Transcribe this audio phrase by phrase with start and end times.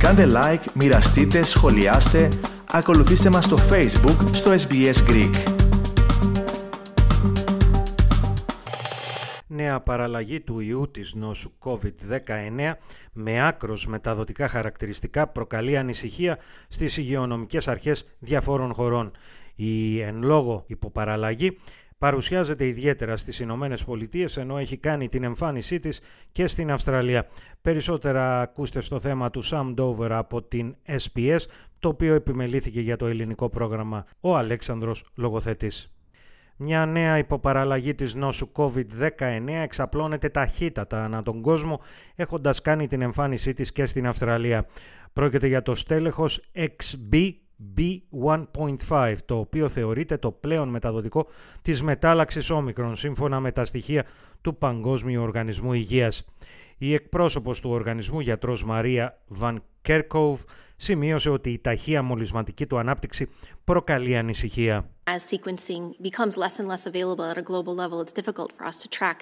[0.00, 2.28] Κάντε like, μοιραστείτε, σχολιάστε,
[2.70, 5.34] ακολουθήστε μας στο Facebook, στο SBS Greek.
[9.46, 12.72] Νέα παραλλαγή του ιού της νόσου COVID-19
[13.12, 16.38] με άκρος μεταδοτικά χαρακτηριστικά προκαλεί ανησυχία
[16.68, 19.12] στις υγειονομικές αρχές διαφόρων χωρών.
[19.54, 21.58] Η εν λόγω υποπαραλλαγή
[22.00, 26.00] παρουσιάζεται ιδιαίτερα στις Ηνωμένες Πολιτείες ενώ έχει κάνει την εμφάνισή της
[26.32, 27.26] και στην Αυστραλία.
[27.62, 31.38] Περισσότερα ακούστε στο θέμα του Sam Dover από την SPS,
[31.78, 35.94] το οποίο επιμελήθηκε για το ελληνικό πρόγραμμα ο Αλέξανδρος Λογοθετής.
[36.56, 41.80] Μια νέα υποπαραλλαγή της νόσου COVID-19 εξαπλώνεται ταχύτατα ανά τον κόσμο,
[42.14, 44.66] έχοντας κάνει την εμφάνισή της και στην Αυστραλία.
[45.12, 47.32] Πρόκειται για το στέλεχος XB
[47.76, 51.26] B1.5, το οποίο θεωρείται το πλέον μεταδοτικό
[51.62, 54.06] της μετάλλαξης όμικρον, σύμφωνα με τα στοιχεία
[54.40, 56.24] του Παγκόσμιου Οργανισμού Υγείας.
[56.82, 60.42] Η εκπρόσωπος του οργανισμού γιατρός Μαρία Βαν Κέρκοβ
[60.76, 63.28] σημείωσε ότι η ταχεία μολυσματική του ανάπτυξη
[63.64, 64.90] προκαλεί ανησυχία.
[65.04, 68.76] As sequencing becomes less and less available at a global level, it's difficult for us
[68.82, 69.18] to track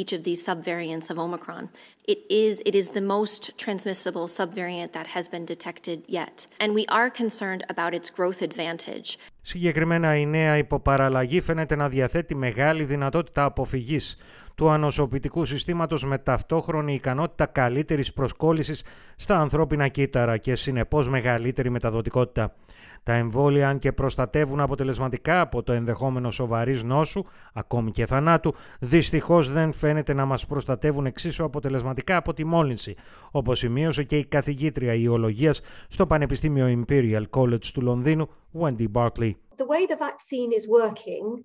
[0.00, 1.64] each of these subvariants of Omicron.
[2.12, 6.84] It is, it is the most transmissible subvariant that has been detected yet, and we
[6.98, 9.08] are concerned about its growth advantage.
[9.50, 14.16] Συγκεκριμένα η νέα υποπαραλλαγή φαίνεται να διαθέτει μεγάλη δυνατότητα αποφυγής
[14.54, 18.84] του ανοσοποιητικού συστήματος με ταυτόχρονη ικανότητα καλύτερης προσκόλλησης
[19.16, 22.54] στα ανθρώπινα κύτταρα και συνεπώς μεγαλύτερη μεταδοτικότητα.
[23.02, 29.52] Τα εμβόλια, αν και προστατεύουν αποτελεσματικά από το ενδεχόμενο σοβαρή νόσου, ακόμη και θανάτου, δυστυχώς
[29.52, 32.94] δεν φαίνεται να μας προστατεύουν εξίσου αποτελεσματικά από τη μόλυνση,
[33.30, 39.36] όπως σημείωσε και η καθηγήτρια ιολογίας στο Πανεπιστήμιο Imperial College του Λονδίνου, Wendy Barkley.
[39.58, 41.44] The way the vaccine is working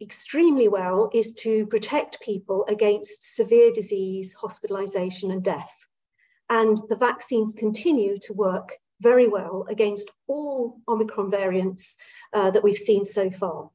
[0.00, 5.86] extremely well is to protect people against severe disease, hospitalization, and death.
[6.50, 11.96] And the vaccines continue to work very well against all Omicron variants
[12.32, 13.70] uh, that we've seen so far.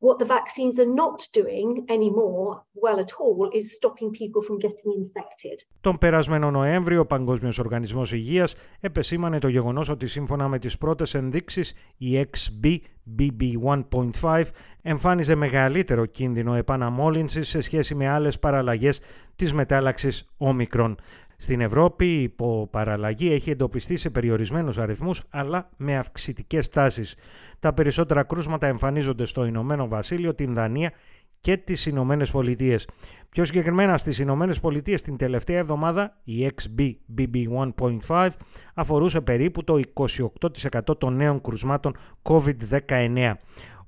[0.00, 2.50] What the vaccines are not doing anymore
[2.84, 5.56] well at all is stopping people from getting infected.
[5.80, 11.14] Τον περασμένο Νοέμβριο, ο Παγκόσμιος Οργανισμός Υγείας επεσήμανε το γεγονός ότι σύμφωνα με τις πρώτες
[11.14, 14.42] ενδείξεις η XBBB1.5
[14.82, 19.00] εμφάνιζε μεγαλύτερο κίνδυνο επαναμόλυνσης σε σχέση με άλλες παραλλαγές
[19.36, 20.98] της μετάλλαξης όμικρον.
[21.40, 27.16] Στην Ευρώπη η υποπαραλλαγή έχει εντοπιστεί σε περιορισμένους αριθμούς αλλά με αυξητικές τάσεις.
[27.58, 30.92] Τα περισσότερα κρούσματα εμφανίζονται στο Ηνωμένο Βασίλειο, την Δανία
[31.40, 32.88] και τις Ηνωμένες Πολιτείες.
[33.28, 38.28] Πιο συγκεκριμένα στις Ηνωμένες Πολιτείες την τελευταία εβδομάδα η XBBB1.5
[38.74, 43.32] αφορούσε περίπου το 28% των νέων κρουσμάτων COVID-19.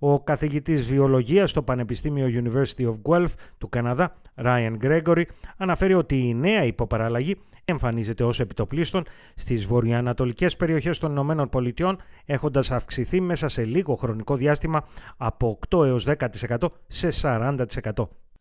[0.03, 5.23] Ο καθηγητής βιολογίας στο Πανεπιστήμιο University of Guelph του Καναδά, Ryan Gregory,
[5.57, 12.71] αναφέρει ότι η νέα υποπαραλλαγή εμφανίζεται ως επιτοπλίστων στις βορειοανατολικές περιοχές των Ηνωμένων Πολιτειών, έχοντας
[12.71, 17.67] αυξηθεί μέσα σε λίγο χρονικό διάστημα από 8 έως 10% σε 40%.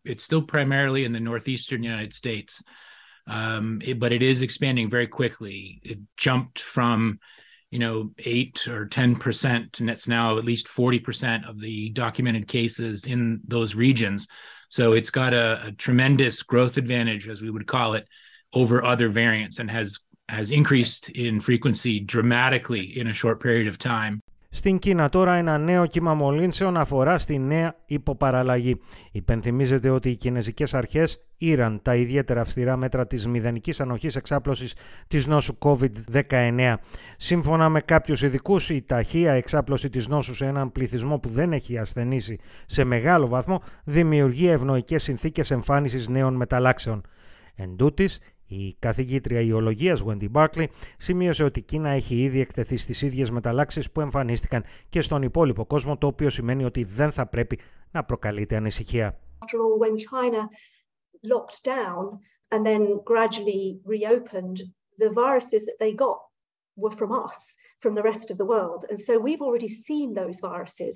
[0.07, 2.51] It's still primarily in the northeastern United States,
[3.27, 5.59] um, it, but it is expanding very quickly.
[5.91, 7.19] It jumped from
[7.71, 13.05] you know, 8 or 10%, and it's now at least 40% of the documented cases
[13.05, 14.27] in those regions.
[14.69, 18.07] So it's got a, a, tremendous growth advantage, as we would call it,
[18.53, 23.79] over other variants and has has increased in frequency dramatically in a short period of
[23.79, 24.21] time.
[24.51, 28.79] Στην Κίνα τώρα ένα νέο κύμα μολύνσεων αφορά στη νέα υποπαραλλαγή.
[29.11, 34.75] Υπενθυμίζεται ότι οι κινέζικες αρχές ήραν τα ιδιαίτερα αυστηρά μέτρα της μηδενικής ανοχής εξάπλωσης
[35.07, 36.75] της νόσου COVID-19.
[37.17, 41.77] Σύμφωνα με κάποιους ειδικούς, η ταχεία εξάπλωση της νόσου σε έναν πληθυσμό που δεν έχει
[41.77, 47.01] ασθενήσει σε μεγάλο βαθμό δημιουργεί ευνοϊκές συνθήκες εμφάνισης νέων μεταλλάξεων.
[47.55, 50.65] Εν τούτης, η καθηγήτρια ιολογίας Wendy Barkley
[50.97, 55.65] σημείωσε ότι η Κίνα έχει ήδη εκτεθεί στις ίδιες μεταλλάξεις που εμφανίστηκαν και στον υπόλοιπο
[55.65, 57.59] κόσμο, το οποίο σημαίνει ότι δεν θα πρέπει
[57.91, 59.19] να προκαλείται ανησυχία.
[59.39, 60.41] After all, when China
[61.33, 62.19] locked down
[62.53, 64.57] and then gradually reopened,
[65.03, 66.19] the viruses that they got
[66.81, 67.39] were from us,
[67.83, 68.81] from the rest of the world.
[68.89, 70.95] And so we've already seen those viruses.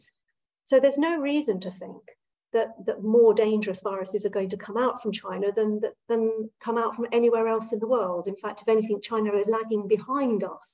[0.70, 2.02] So there's no reason to think
[2.54, 6.22] that, that more dangerous viruses are going to come out from China than, than
[6.66, 8.24] come out from anywhere else in the world.
[8.28, 10.68] In fact, if anything, China are lagging behind us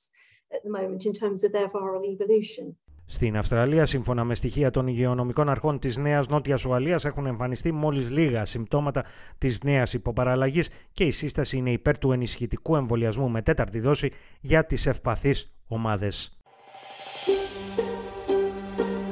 [0.56, 2.76] at the moment in terms of their viral evolution.
[3.12, 8.10] Στην Αυστραλία, σύμφωνα με στοιχεία των υγειονομικών αρχών της Νέας Νότιας Ουαλίας, έχουν εμφανιστεί μόλις
[8.10, 9.04] λίγα συμπτώματα
[9.38, 14.10] της νέας υποπαραλλαγής και η σύσταση είναι υπέρ του ενισχυτικού εμβολιασμού με τέταρτη δόση
[14.40, 16.39] για τις ευπαθείς ομάδες.